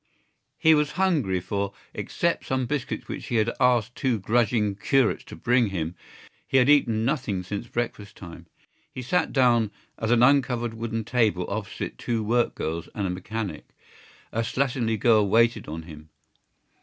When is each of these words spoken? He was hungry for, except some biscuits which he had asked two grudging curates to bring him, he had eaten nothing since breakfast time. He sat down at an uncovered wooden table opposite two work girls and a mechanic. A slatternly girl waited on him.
He 0.57 0.73
was 0.73 0.93
hungry 0.93 1.39
for, 1.39 1.73
except 1.93 2.47
some 2.47 2.65
biscuits 2.65 3.07
which 3.07 3.27
he 3.27 3.35
had 3.35 3.51
asked 3.59 3.93
two 3.93 4.17
grudging 4.17 4.73
curates 4.73 5.23
to 5.25 5.35
bring 5.35 5.67
him, 5.67 5.93
he 6.47 6.57
had 6.57 6.69
eaten 6.69 7.05
nothing 7.05 7.43
since 7.43 7.67
breakfast 7.67 8.17
time. 8.17 8.47
He 8.91 9.03
sat 9.03 9.31
down 9.31 9.69
at 9.99 10.09
an 10.09 10.23
uncovered 10.23 10.73
wooden 10.73 11.03
table 11.03 11.45
opposite 11.47 11.99
two 11.99 12.23
work 12.23 12.55
girls 12.55 12.89
and 12.95 13.05
a 13.05 13.11
mechanic. 13.11 13.67
A 14.31 14.39
slatternly 14.39 14.99
girl 14.99 15.29
waited 15.29 15.67
on 15.67 15.83
him. 15.83 16.09